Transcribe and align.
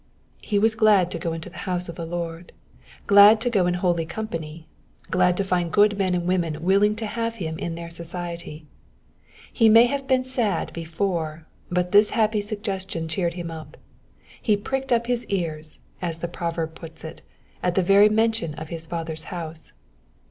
He 0.41 0.57
was 0.57 0.73
glad 0.73 1.11
to 1.11 1.19
go 1.19 1.31
into 1.31 1.47
the 1.47 1.59
house 1.69 1.87
of 1.87 1.93
the 1.95 2.07
Lord, 2.07 2.53
glad 3.05 3.39
to 3.41 3.51
go 3.51 3.67
in 3.67 3.75
holy 3.75 4.03
company, 4.03 4.67
glad 5.11 5.37
to 5.37 5.43
lind 5.51 5.71
good 5.71 5.95
men 5.95 6.15
and 6.15 6.25
women 6.25 6.63
willing 6.63 6.95
to 6.95 7.05
have 7.05 7.35
him 7.35 7.59
in 7.59 7.75
their 7.75 7.91
society. 7.91 8.65
He 9.53 9.69
may 9.69 9.85
have 9.85 10.07
been 10.07 10.25
sad 10.25 10.73
before, 10.73 11.45
but 11.69 11.91
this 11.91 12.09
happy 12.17 12.41
suggestion 12.41 13.07
cheered 13.07 13.35
him 13.35 13.51
up: 13.51 13.77
he 14.41 14.57
pricked 14.57 14.91
up 14.91 15.05
his 15.05 15.23
ears, 15.27 15.77
as 16.01 16.17
the 16.17 16.27
proverb 16.27 16.73
puts 16.73 17.03
it, 17.03 17.21
at 17.61 17.75
the 17.75 17.83
very 17.83 18.09
mention 18.09 18.55
of 18.55 18.69
his 18.69 18.87
Father's 18.87 19.25
house. 19.25 19.71